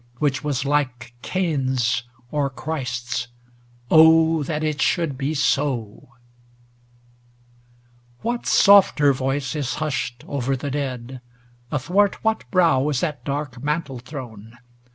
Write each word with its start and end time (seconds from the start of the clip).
Which 0.17 0.43
was 0.43 0.65
like 0.65 1.13
Cain's 1.21 2.05
or 2.31 2.49
Christ's 2.49 3.27
ŌĆö 3.27 3.27
oh! 3.91 4.41
that 4.45 4.63
it 4.63 4.81
should 4.81 5.15
be 5.15 5.35
so! 5.35 6.09
XXXV 8.17 8.21
What 8.23 8.47
softer 8.47 9.13
voice 9.13 9.55
is 9.55 9.75
hushed 9.75 10.23
over 10.27 10.55
tht 10.55 10.71
dead? 10.71 11.21
Athwart 11.71 12.23
what 12.23 12.49
brow 12.49 12.89
is 12.89 13.01
that 13.01 13.23
dark 13.23 13.61
mantle 13.63 13.99
thrown 13.99 14.57